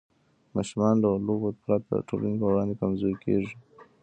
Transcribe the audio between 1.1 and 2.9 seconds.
لوبو پرته د ټولنې په وړاندې